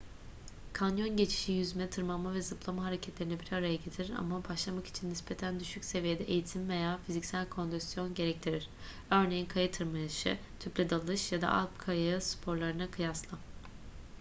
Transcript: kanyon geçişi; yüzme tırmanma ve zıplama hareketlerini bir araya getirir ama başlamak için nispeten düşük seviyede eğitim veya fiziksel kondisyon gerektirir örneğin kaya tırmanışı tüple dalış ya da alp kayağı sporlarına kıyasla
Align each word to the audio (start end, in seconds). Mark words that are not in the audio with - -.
kanyon 0.73 1.17
geçişi; 1.17 1.51
yüzme 1.51 1.89
tırmanma 1.89 2.33
ve 2.33 2.41
zıplama 2.41 2.83
hareketlerini 2.85 3.39
bir 3.39 3.51
araya 3.53 3.75
getirir 3.75 4.13
ama 4.17 4.43
başlamak 4.49 4.87
için 4.87 5.09
nispeten 5.09 5.59
düşük 5.59 5.85
seviyede 5.85 6.23
eğitim 6.23 6.69
veya 6.69 6.97
fiziksel 7.05 7.49
kondisyon 7.49 8.13
gerektirir 8.15 8.69
örneğin 9.11 9.45
kaya 9.45 9.71
tırmanışı 9.71 10.37
tüple 10.59 10.89
dalış 10.89 11.31
ya 11.31 11.41
da 11.41 11.51
alp 11.53 11.79
kayağı 11.79 12.21
sporlarına 12.21 12.91
kıyasla 12.91 13.37